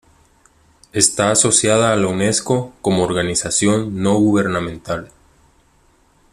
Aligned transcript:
Está 0.93 1.29
asociada 1.29 1.93
a 1.93 1.95
la 1.95 2.07
Unesco 2.07 2.73
como 2.81 3.03
organización 3.03 4.01
no 4.01 4.15
gubernamental. 4.15 5.11